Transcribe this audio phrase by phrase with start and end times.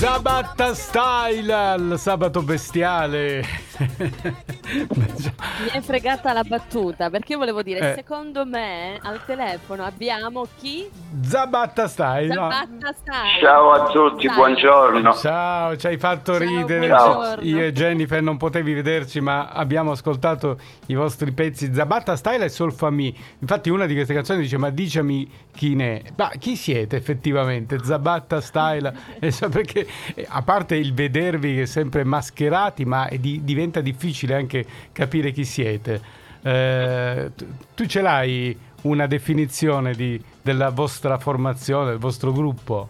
[0.00, 3.44] Zabatta Style il sabato bestiale.
[4.72, 7.94] Mi è fregata la battuta perché io volevo dire, Eh.
[7.96, 10.88] secondo me al telefono abbiamo chi?
[11.22, 12.32] Zabatta Style.
[12.34, 12.50] no?
[12.50, 13.40] Zabatta Style.
[13.40, 14.36] Ciao a tutti, Dai.
[14.36, 15.12] buongiorno.
[15.14, 16.86] Ciao, ci hai fatto Ciao, ridere.
[16.86, 17.42] buongiorno.
[17.44, 21.72] Io e Jennifer non potevi vederci, ma abbiamo ascoltato i vostri pezzi.
[21.74, 23.16] Zabatta Style e Solfami.
[23.40, 26.02] Infatti, una di queste canzoni dice: Ma dicemi chi ne.
[26.16, 27.78] Ma chi siete effettivamente?
[27.82, 28.94] Zabatta Style.
[29.20, 33.42] E so perché, eh, a parte il vedervi che è sempre mascherati, ma è di-
[33.44, 34.59] diventa difficile anche
[34.92, 36.00] capire chi siete.
[36.42, 42.88] Eh, tu, tu ce l'hai una definizione di- della vostra formazione, del vostro gruppo?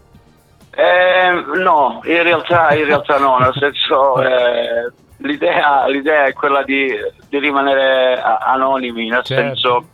[0.73, 1.31] Eh,
[1.61, 6.87] no, in realtà, in realtà no, nel senso eh, l'idea, l'idea è quella di,
[7.27, 9.43] di rimanere a- anonimi, nel Certo.
[9.43, 9.85] senso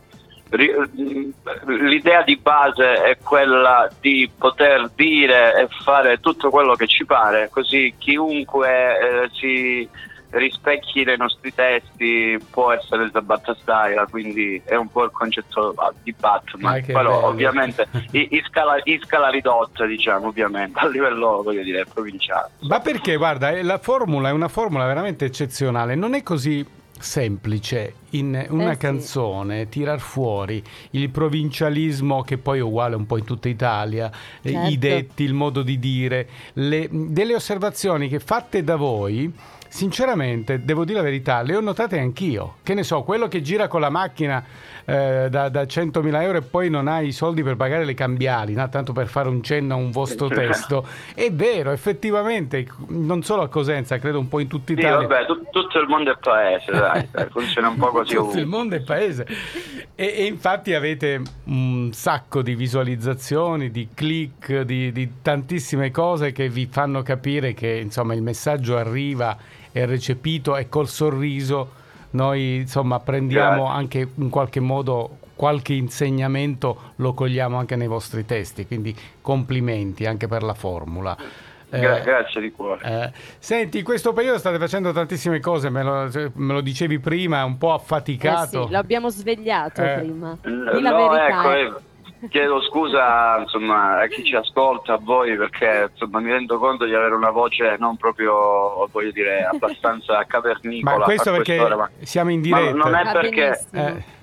[0.50, 0.72] ri-
[1.66, 7.48] l'idea di base è quella di poter dire e fare tutto quello che ci pare,
[7.50, 8.68] così chiunque
[9.24, 9.88] eh, si
[10.30, 16.14] rispecchi nei nostri testi può essere Zabatta Style, quindi è un po' il concetto di
[16.18, 17.26] Batman, Ah, però bello.
[17.26, 22.50] ovviamente in, in scala, in scala ridotta diciamo ovviamente a livello voglio dire provinciale.
[22.60, 27.94] Ma perché, guarda, eh, la formula è una formula veramente eccezionale, non è così semplice
[28.10, 28.80] in una Eh sì.
[28.80, 34.10] canzone tirar fuori il provincialismo che poi è uguale un po' in tutta Italia,
[34.42, 34.68] eh, Certo.
[34.68, 39.32] i detti, il modo di dire, le- delle osservazioni che fatte da voi,
[39.68, 42.56] sinceramente, devo dire la verità, le ho notate anch'io.
[42.62, 44.44] Che ne so, quello che gira con la macchina
[44.88, 48.54] eh, da, da 100.000 euro e poi non ha i soldi per pagare le cambiali,
[48.54, 48.66] no?
[48.70, 50.86] tanto per fare un cenno a un vostro testo.
[51.14, 55.06] È vero, effettivamente, non solo a Cosenza, credo un po' in tutta Sì, Italia.
[55.06, 58.44] vabbè, tut- tutto il mondo è paese, dai, funziona un po' così Tutto il ovunque.
[58.44, 59.26] mondo è paese.
[59.94, 66.48] E, e infatti avete un sacco di visualizzazioni, di click, di, di tantissime cose che
[66.48, 69.36] vi fanno capire che insomma il messaggio arriva,
[69.70, 71.72] è recepito e col sorriso
[72.10, 73.78] noi insomma prendiamo Grazie.
[73.78, 80.26] anche in qualche modo qualche insegnamento lo cogliamo anche nei vostri testi, quindi complimenti anche
[80.26, 81.16] per la formula.
[81.70, 82.80] Gra- Eh, grazie di cuore.
[82.82, 87.44] eh, senti, in questo periodo state facendo tantissime cose, me lo, me lo dicevi prima,
[87.44, 88.64] un po' Eh affaticato.
[88.64, 89.98] sì, lo abbiamo svegliato Eh.
[89.98, 90.36] prima.
[90.42, 91.28] La no, verità.
[91.28, 91.80] ecco, eh,
[92.28, 96.94] chiedo scusa insomma, a chi ci ascolta, a voi, perché insomma, mi rendo conto di
[96.94, 100.98] avere una voce non proprio, voglio dire, abbastanza cavernicola.
[100.98, 102.76] Ma questo perché ma- siamo in ma diretta.
[102.76, 103.60] non è Va perché...
[103.70, 103.86] benissimo.
[103.98, 104.16] Eh,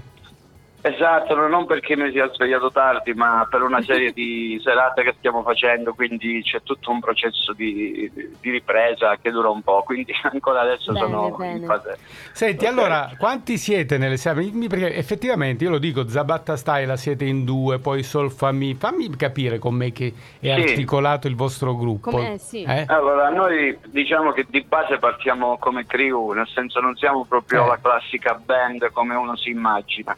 [0.88, 5.16] Esatto, no- non perché mi sia svegliato tardi, ma per una serie di serate che
[5.18, 10.14] stiamo facendo, quindi c'è tutto un processo di, di ripresa che dura un po', quindi
[10.32, 11.58] ancora adesso Bene, sono bene.
[11.58, 11.98] in fase...
[12.34, 12.72] Senti, Ok.
[12.72, 14.48] allora, quanti siete nelle serate?
[14.54, 18.76] Mi- Perché effettivamente io lo dico, Zabatta Style siete in due, poi Solfami.
[18.76, 20.62] Fammi capire com'è che è Sì.
[20.62, 22.12] articolato il vostro gruppo.
[22.12, 22.38] Com'è?
[22.38, 22.62] Sì.
[22.62, 22.86] Eh?
[22.90, 27.68] Allora, noi diciamo che di base partiamo come crew, nel senso non siamo proprio Eh.
[27.70, 30.16] la classica band come uno si immagina.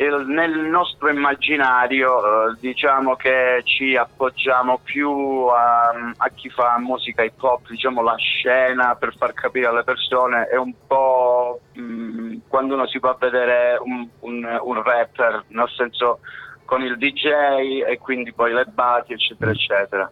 [0.00, 5.10] Il- nel nostro immaginario eh, diciamo che ci appoggiamo più
[5.48, 10.46] a, a chi fa musica hip hop, diciamo la scena per far capire alle persone
[10.48, 15.68] è un po' mh, quando uno si va a vedere un, un- un rapper, nel
[15.76, 16.20] senso
[16.64, 20.10] con il DJ e quindi poi le basi eccetera eccetera.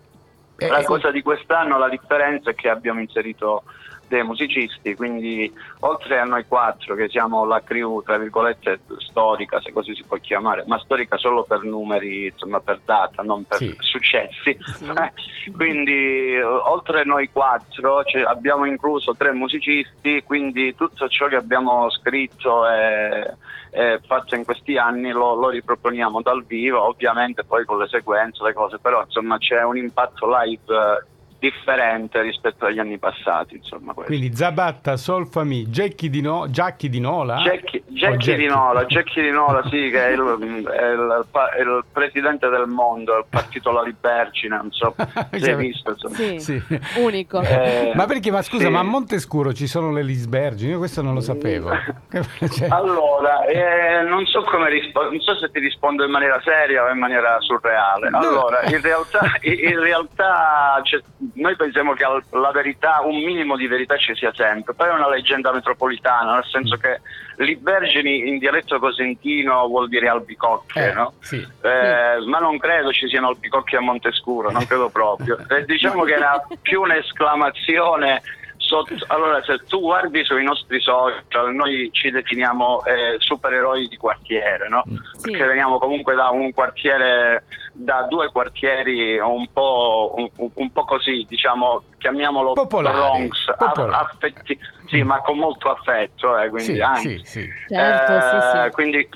[0.58, 3.62] Eh, La eh, cosa di quest'anno, la differenza è che abbiamo inserito
[4.08, 9.72] dei musicisti, quindi oltre a noi quattro che siamo la crew, tra virgolette, storica, se
[9.72, 13.76] così si può chiamare, ma storica solo per numeri, insomma per data, non per Sì.
[13.78, 14.58] successi.
[14.76, 15.52] Sì.
[15.52, 21.90] quindi oltre a noi quattro cioè, abbiamo incluso tre musicisti, quindi tutto ciò che abbiamo
[21.90, 23.34] scritto e,
[23.70, 28.42] e fatto in questi anni lo, lo riproponiamo dal vivo, ovviamente poi con le sequenze,
[28.42, 31.06] le cose, però insomma c'è un impatto live
[31.38, 33.92] differente rispetto agli anni passati, insomma.
[33.92, 34.12] questo.
[34.12, 37.36] Quindi Zabatta, Solfami, Jackie di, no, Giacchi di Nola.
[37.36, 38.36] Jackie, Jackie Jackie?
[38.36, 41.26] di Nola, Jackie di Nola, sì, che è il, è il
[41.56, 44.94] è il presidente del mondo, il partito La Libercina, non so
[45.32, 45.90] se hai visto.
[45.90, 46.14] Insomma.
[46.14, 46.38] Sì.
[46.40, 46.62] Sì.
[46.96, 47.40] Unico.
[47.40, 48.70] Eh, Ma perché, ma scusa, sì.
[48.70, 50.72] ma a Montescuro ci sono le Lisbergini?
[50.72, 51.70] Io questo non lo sapevo.
[52.48, 56.84] Cioè, Allora, eh, non so come rispo- non so se ti rispondo in maniera seria
[56.84, 58.08] o in maniera surreale.
[58.10, 58.18] No.
[58.18, 61.00] Allora, in realtà, in realtà cioè,
[61.34, 65.08] noi pensiamo che la verità, un minimo di verità ci sia sempre, poi è una
[65.08, 67.00] leggenda metropolitana, nel senso che
[67.36, 71.14] Libergini in dialetto cosentino vuol dire albicocche, eh, no?
[71.20, 71.36] sì.
[71.36, 75.36] Eh, ma non credo ci siano albicocchi a Montescuro, non credo proprio.
[75.48, 78.20] Eh, diciamo che era più un'esclamazione
[78.68, 84.68] sotto- allora, se tu guardi sui nostri social, noi ci definiamo eh, supereroi di quartiere,
[84.68, 84.84] no?
[85.16, 85.30] Sì.
[85.30, 91.24] Perché veniamo comunque da un quartiere, da due quartieri un po', un, un po' così,
[91.28, 94.04] diciamo, chiamiamolo Popolari, Bronx, popolari.
[94.04, 97.18] affetti- sì, ma con molto affetto, eh, quindi Sì, anzi.
[97.18, 97.50] sì, sì.
[97.68, 98.70] Certo, Eh, sì, sì.
[98.72, 99.08] Quindi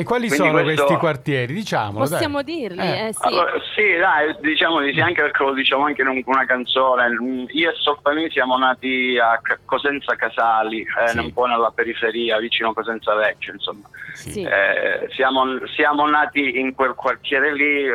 [0.00, 1.52] E quali Quindi sono questo- questi quartieri?
[1.52, 2.08] Diciamolo, dai.
[2.08, 3.06] Possiamo dirli, Eh.
[3.08, 3.26] eh, sì.
[3.26, 7.08] Allora, sì, dai, diciamo di sì, anche perché lo diciamo anche in un- una canzone.
[7.52, 11.18] Io e Solfami siamo nati a Cosenza Casali, eh, Sì.
[11.18, 13.86] un po' nella periferia, vicino a Cosenza Vecchio, insomma.
[14.14, 14.42] Sì.
[14.42, 15.44] Eh, siamo,
[15.74, 17.92] siamo nati in quel quartiere lì, eh,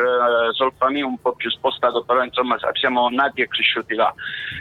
[0.53, 4.13] Solfami un po' più spostato, però insomma siamo nati e cresciuti là.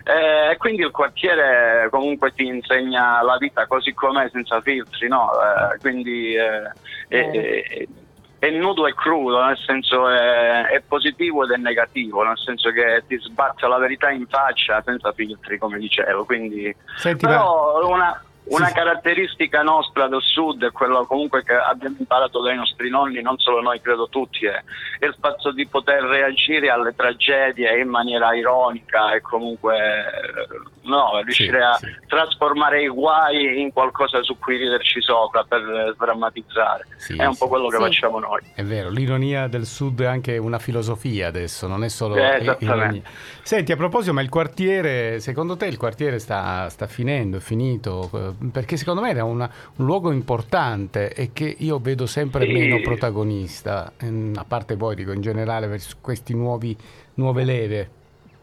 [0.04, 5.30] Eh, E quindi il quartiere comunque ti insegna la vita così com'è, senza filtri, no?
[5.32, 6.34] Eh, quindi
[7.08, 7.86] eh, è- è-
[8.38, 13.02] è nudo e crudo, nel senso è, è positivo ed è negativo, nel senso che
[13.06, 16.26] ti sbatte la verità in faccia senza filtri, come dicevo.
[16.26, 21.96] Quindi, Senti, però una, una Sì, caratteristica nostra del sud è quello comunque che abbiamo
[21.98, 24.62] imparato dai nostri nonni, non solo noi, credo tutti, è,
[24.98, 31.20] è il fatto di poter reagire alle tragedie in maniera ironica e comunque eh, no,
[31.24, 31.86] riuscire a sì.
[32.06, 36.86] trasformare i guai in qualcosa su cui riderci sopra per eh, sdrammatizzare.
[36.96, 37.50] Sì, è un po' sì.
[37.50, 37.82] quello che Sì.
[37.82, 38.40] facciamo noi.
[38.54, 43.02] È vero, l'ironia del sud è anche una filosofia adesso, non è solo Eh, ironia.
[43.42, 48.10] Senti, a proposito, ma il quartiere, secondo te il quartiere sta, sta finendo, è finito?
[48.14, 52.52] Eh, Perché secondo me era una- un luogo importante e che io vedo sempre Sì.
[52.52, 56.76] meno protagonista, ehm, a parte voi, dico in generale, verso questi nuovi,
[57.14, 57.90] nuove leve.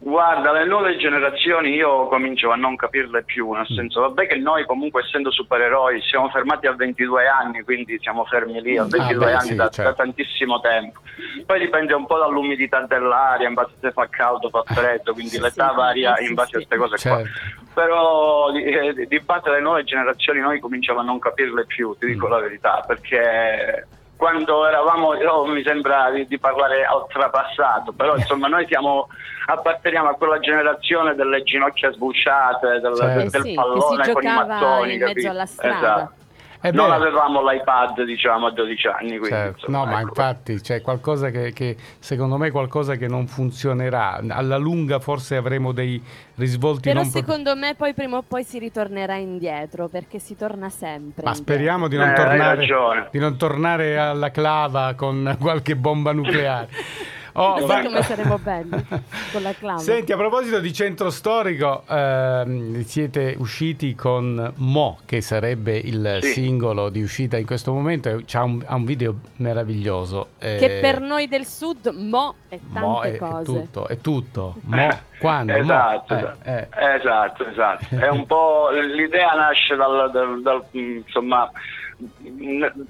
[0.04, 4.66] Guarda, le nuove generazioni io comincio a non capirle più, nel senso, vabbè che noi
[4.66, 9.32] comunque essendo supereroi siamo fermati a 22 anni, quindi siamo fermi lì a 22 beh,
[9.32, 9.90] anni sì, da, certo.
[9.90, 10.98] da tantissimo tempo.
[11.46, 15.30] Poi dipende un po' dall'umidità dell'aria, in base a se fa caldo, fa freddo, quindi
[15.36, 17.18] Sì, l'età sì, varia in base a queste cose Certo.
[17.20, 17.30] qua.
[17.74, 22.06] Però di, eh, di base le nuove generazioni noi cominciamo a non capirle più, ti
[22.06, 22.30] dico Mm.
[22.30, 23.86] la verità, perché
[24.22, 29.08] quando eravamo, io mi sembra di, di parlare al trapassato, però insomma noi siamo,
[29.46, 33.18] apparteniamo a quella generazione delle ginocchia sbucciate, del, Certo.
[33.18, 35.28] del Eh sì, che si pallone con i mattoni, in mezzo capito?
[35.28, 35.76] alla strada.
[35.76, 36.21] Esatto.
[36.64, 39.66] Eh non beh, avevamo l'iPad diciamo a 12 anni, quindi, certo.
[39.66, 40.08] insomma, no, ma ecco.
[40.08, 44.20] infatti c'è qualcosa che, che secondo me è qualcosa che non funzionerà.
[44.28, 46.00] Alla lunga forse avremo dei
[46.36, 51.24] risvolti Però secondo me poi prima o poi si ritornerà indietro perché si torna sempre.
[51.24, 51.34] Ma indietro.
[51.34, 56.68] speriamo di non, Eh, tornare, di non tornare alla clava con qualche bomba nucleare.
[57.34, 58.70] Oh, va- come saremo belli
[59.32, 59.78] con la clava.
[59.78, 66.32] Senti, a proposito di centro storico, ehm, siete usciti con Mo, che sarebbe il Sì.
[66.32, 68.08] singolo di uscita in questo momento.
[68.42, 70.28] un, ha un video meraviglioso.
[70.38, 73.44] eh, Che per noi del sud mo è tante Mo è, è cose.
[73.44, 74.54] tutto, è tutto.
[74.66, 75.52] Mo, quando?
[75.52, 76.94] Mo, Esatto, eh, eh.
[76.96, 77.86] esatto, esatto.
[77.96, 81.50] È un po' l'idea nasce dal, dal- dal, mm, insomma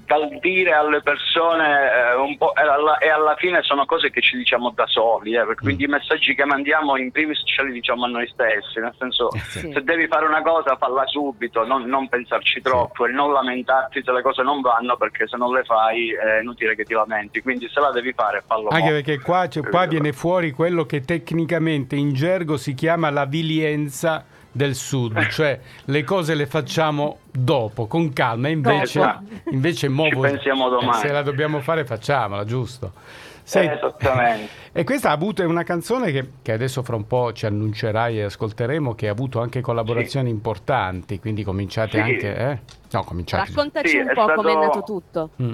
[0.05, 4.21] dal dire alle persone eh, un po' e alla, e alla fine sono cose che
[4.21, 8.05] ci diciamo da soli, eh, quindi i messaggi che mandiamo in primis ce li diciamo
[8.05, 9.59] a noi stessi, nel senso Eh, sì.
[9.59, 9.71] Sì.
[9.73, 14.11] se devi fare una cosa falla subito, non, non pensarci troppo e non lamentarti se
[14.11, 17.69] le cose non vanno perché se non le fai è inutile che ti lamenti, quindi
[17.69, 18.91] se la devi fare fallo Anche mo.
[18.95, 24.25] perché qua, c'è- qua viene fuori quello che tecnicamente in gergo si chiama la vilienza
[24.53, 29.23] del sud, cioè le cose le facciamo dopo, con calma, invece, Esatto.
[29.51, 30.93] invece pensiamo domani.
[30.99, 32.93] se la dobbiamo fare facciaamola, giusto?
[32.95, 34.49] Eh, Senti, esattamente.
[34.71, 38.19] e questa ha avuto è una canzone che, che adesso fra un po' ci annuncerai
[38.19, 41.99] e ascolteremo, che ha avuto anche collaborazioni importanti, quindi cominciate Sì.
[41.99, 42.35] anche...
[42.37, 42.59] Eh?
[42.91, 43.49] No, cominciate.
[43.49, 45.29] Raccontaci Sì, un po' stato- come è nato tutto.
[45.41, 45.51] Mm.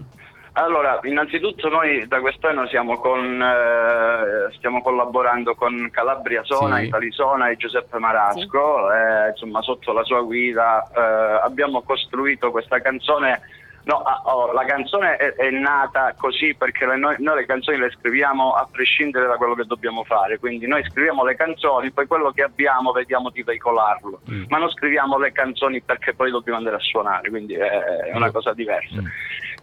[0.61, 2.67] Allora, innanzitutto noi da quest'anno
[2.99, 6.87] con, eh, stiamo collaborando con Calabria Sona, Sì.
[6.87, 13.39] Italisona e Giuseppe Marasco, eh, insomma sotto la sua guida eh, abbiamo costruito questa canzone.
[13.83, 17.77] No, ah, oh, la canzone è, è nata così perché le- noi, noi le canzoni
[17.77, 22.05] le scriviamo a prescindere da quello che dobbiamo fare, quindi noi scriviamo le canzoni, poi
[22.05, 24.43] quello che abbiamo vediamo di veicolarlo, Mm.
[24.49, 28.31] ma non scriviamo le canzoni perché poi dobbiamo andare a suonare, quindi è, una Mm.
[28.31, 29.01] cosa diversa.
[29.01, 29.05] Mm.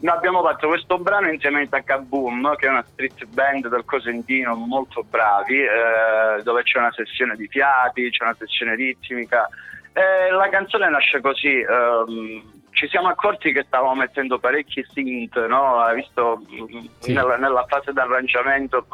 [0.00, 4.54] Noi abbiamo fatto questo brano insieme ai Takaboom, che è una street band del Cosentino
[4.54, 9.48] molto bravi, eh, dove c'è una sessione di fiati, c'è una sessione ritmica.
[9.94, 11.60] E la canzone nasce così.
[11.60, 15.82] ehm, ci siamo accorti che stavamo mettendo parecchi synth, no?
[15.94, 16.42] Visto
[16.98, 17.14] Sì.
[17.14, 18.84] nella, nella fase d'arrangiamento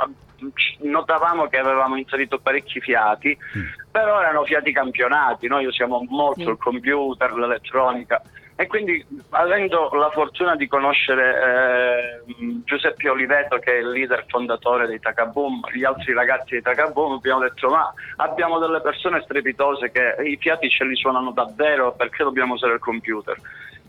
[0.83, 3.65] notavamo che avevamo inserito parecchi fiati, Mm.
[3.91, 6.49] però erano fiati campionati, noi usiamo molto Sì.
[6.51, 8.23] il computer, l'elettronica.
[8.55, 14.87] E quindi avendo la fortuna di conoscere eh, Giuseppe Oliveto che è il leader fondatore
[14.87, 20.15] di Takaboom, gli altri ragazzi di Takaboom, abbiamo detto ma abbiamo delle persone strepitose che
[20.25, 23.37] i fiati ce li suonano davvero perché dobbiamo usare il computer.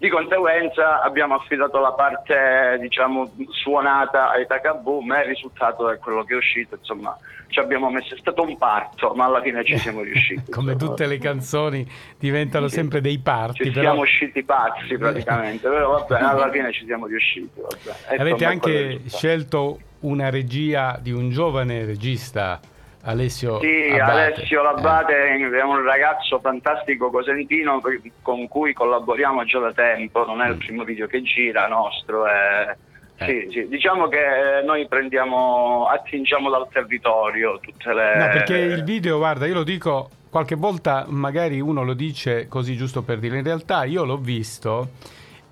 [0.03, 6.25] Di conseguenza abbiamo affidato la parte diciamo suonata ai Takaboom e il risultato è quello
[6.25, 7.17] che è uscito, insomma
[7.47, 10.51] ci abbiamo messo, è stato un parto, ma alla fine ci siamo riusciti.
[10.51, 12.73] Come tutte le canzoni diventano Sì.
[12.75, 13.63] sempre dei parti.
[13.63, 13.81] Ci però...
[13.81, 17.61] siamo usciti pazzi praticamente, però vabbè, alla fine ci siamo riusciti.
[18.07, 22.59] Avete insomma, anche scelto una regia di un giovane regista,
[23.05, 24.11] Alessio Sì, Abate.
[24.33, 27.81] Alessio Labate è un ragazzo fantastico cosentino
[28.21, 32.25] con cui collaboriamo già da tempo, non è il primo video che gira nostro.
[32.25, 32.75] è-
[33.15, 33.25] Eh.
[33.25, 33.67] Sì, sì.
[33.67, 34.17] Diciamo che
[34.59, 38.15] eh, noi prendiamo, attingiamo dal territorio tutte le...
[38.17, 42.75] No, perché il video, guarda, io lo dico, qualche volta magari uno lo dice così
[42.75, 44.89] giusto per dire, in realtà io l'ho visto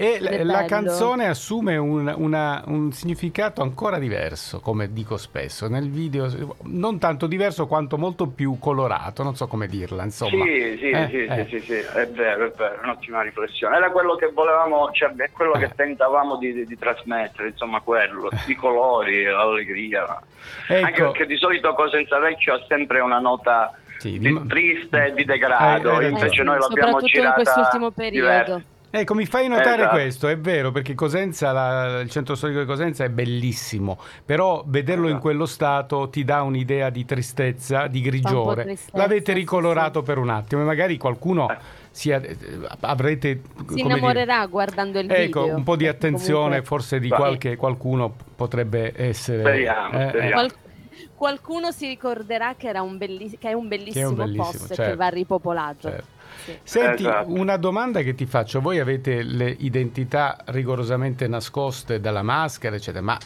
[0.02, 6.56] e la canzone assume un, una- un significato ancora diverso, come dico spesso, nel video
[6.64, 10.44] non tanto diverso quanto molto più colorato, non so come dirla, insomma.
[10.46, 11.46] Sì, sì, Eh, sì, eh.
[11.50, 13.76] sì, sì, sì, è vero, è vero, un'ottima riflessione.
[13.76, 15.76] Era quello che volevamo, cioè è quello che Eh.
[15.76, 20.20] tentavamo di, di- di trasmettere, insomma, quello, i colori, l'allegria.
[20.68, 20.86] Ecco.
[20.86, 25.14] Anche perché di solito Cosenza Vecchio ha sempre una nota Sì, di di- triste e
[25.14, 26.50] di Eh, degrado, hai invece ragione.
[26.50, 28.28] noi l'abbiamo girata in quest'ultimo periodo.
[28.30, 28.62] diversa.
[28.94, 29.96] Ecco, mi fai notare Esatto.
[29.96, 35.04] questo, è vero, perché Cosenza, la- il centro storico di Cosenza è bellissimo, però vederlo
[35.04, 35.22] in Esatto.
[35.22, 38.64] quello stato ti dà un'idea di tristezza, di grigiore.
[38.64, 41.58] tristezza, L'avete sì, ricolorato per un attimo e magari qualcuno Eh.
[41.90, 42.36] sia, eh,
[42.82, 43.42] avrete...
[43.56, 45.56] Si come innamorerà guardando il dire, Ecco, video.
[45.56, 47.14] un po' di perché attenzione comunque forse di Sì.
[47.16, 49.40] qualche qualcuno potrebbe essere...
[49.40, 50.08] Speriamo, eh, eh.
[50.10, 50.34] speriamo.
[50.34, 50.52] qual-
[51.16, 54.92] qualcuno si ricorderà che, era un belli- che è un bellissimo, bellissimo, posto e certo.
[54.92, 55.90] che va ripopolato.
[55.90, 56.04] Certo.
[56.44, 56.58] Sì.
[56.64, 57.32] Senti, Esatto.
[57.34, 63.18] una domanda che ti faccio, voi avete le identità rigorosamente nascoste dalla maschera, eccetera, ma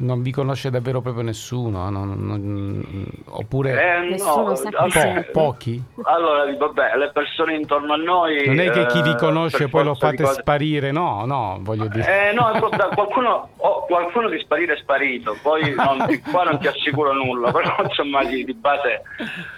[0.00, 1.88] non vi conosce davvero proprio nessuno?
[1.90, 5.28] Non- non- oppure Eh, chi eh, siete.
[5.32, 5.82] po- pochi?
[6.04, 8.46] Allora, vabbè, le persone intorno a noi...
[8.46, 11.86] Non è che chi vi eh, conosce poi lo fate cose- sparire, no, no, voglio
[11.88, 12.30] dire.
[12.30, 12.50] Eh, no,
[12.94, 17.50] qualcuno, oh, qualcuno di sparire è sparito, poi non ti- qua non ti assicuro nulla,
[17.52, 19.02] però insomma di, di base,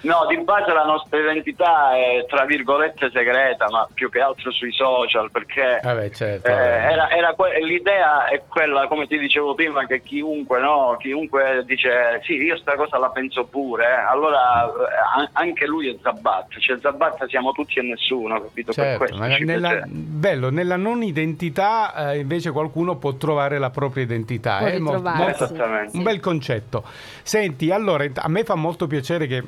[0.03, 4.73] no, di base la nostra identità è tra virgolette segreta, ma più che altro sui
[4.73, 6.49] social, perché Vabbè, certo.
[6.49, 6.93] eh, vabbè.
[6.93, 10.01] era, era que- l'idea è quella, come ti dicevo prima, che
[10.33, 15.29] chiunque, no, chiunque dice sì, io sta cosa la penso pure, eh, allora eh, an-
[15.33, 18.73] anche lui è Zabatta, cioè Zabatta siamo tutti e nessuno, capito?
[18.73, 24.03] per Certo, questo nella, bello, nella non identità eh, invece qualcuno può trovare la propria
[24.05, 24.59] identità.
[24.59, 25.97] Può è mo- molto- Esattamente.
[25.97, 26.83] un bel concetto.
[27.23, 29.43] Senti, allora, a me fa molto piacere che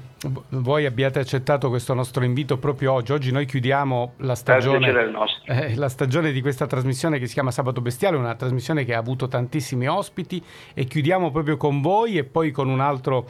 [0.50, 3.12] voi abbiate accettato questo nostro invito proprio oggi.
[3.12, 4.92] Oggi noi chiudiamo la stagione,
[5.46, 8.98] eh, la stagione di questa trasmissione che si chiama Sabato Bestiale, una trasmissione che ha
[8.98, 10.42] avuto tantissimi ospiti
[10.74, 13.26] e chiudiamo proprio con voi e poi con un altro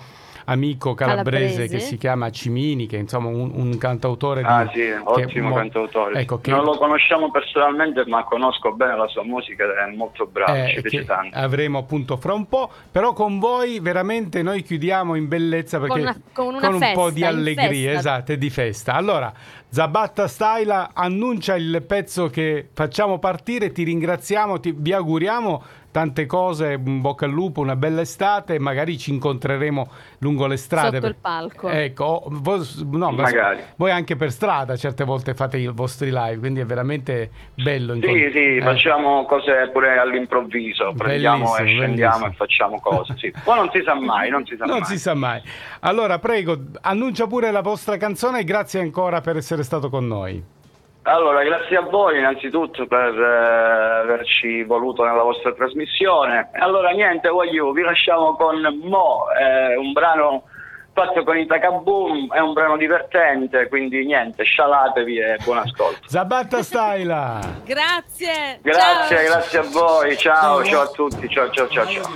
[0.47, 1.75] amico calabrese, Calabrese.
[1.77, 5.49] che si chiama Cimini, che è insomma un, un cantautore di- Ah sì, che- ottimo
[5.49, 6.21] mo- cantautore.
[6.21, 10.53] Ecco, che, Non lo conosciamo personalmente, ma conosco bene la sua musica è molto bravo,
[10.53, 11.35] eh, ci piace tanto.
[11.39, 16.01] avremo appunto fra un po', però con voi veramente noi chiudiamo in bellezza perché Con
[16.03, 18.93] una- con una un po' festa, di in allegria, esatto, e di festa.
[18.93, 19.33] Allora,
[19.71, 25.63] Zabatta Styla annuncia il pezzo che facciamo partire, ti ringraziamo, ti- vi auguriamo
[25.95, 30.97] tante cose, un bocca al lupo, una bella estate, magari ci incontreremo lungo le strade.
[30.97, 31.69] Sotto il palco.
[31.69, 33.61] Ecco, voi, no, ma- Magari.
[33.77, 37.93] voi anche per strada certe volte fate i vostri live, quindi è veramente bello.
[37.93, 38.61] Sì, incont- sì, eh.
[38.61, 42.27] facciamo cose pure all'improvviso, prendiamo Bellissimo, e scendiamo bellissimo.
[42.27, 43.33] e facciamo cose, sì.
[43.45, 44.85] Poi non si sa mai, non si sa Non mai.
[44.89, 45.41] si sa mai.
[45.83, 50.43] Allora, prego, annuncia pure la vostra canzone e grazie ancora per essere stato con noi.
[51.07, 56.49] Allora, grazie a voi innanzitutto per eh, averci voluto nella vostra trasmissione.
[56.55, 60.45] Allora, niente, voglio, vi lasciamo con Mo, eh, un brano
[60.95, 66.07] fatto con i Takaboom, è un brano divertente, quindi niente, scialatevi e buon ascolto.
[66.07, 67.41] Zabatta Styla!
[67.65, 68.61] Grazie.
[68.63, 69.27] Grazie, ciao.
[69.27, 72.09] grazie a voi, ciao, ciao a tutti, ciao ciao ciao ciao.